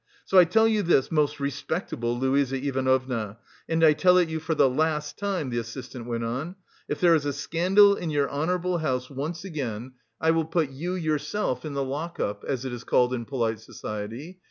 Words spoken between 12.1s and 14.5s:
up, as it is called in polite society.